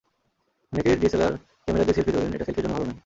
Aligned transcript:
অনেকেই 0.73 0.95
DSLR 0.95 1.33
camera 1.63 1.83
দিয়ে 1.85 1.95
selfie 1.97 2.11
তোলেন, 2.11 2.31
এটা 2.35 2.45
সেলফির 2.47 2.63
জন্য 2.65 2.75
ভালো 2.75 2.85
নয়। 2.85 2.99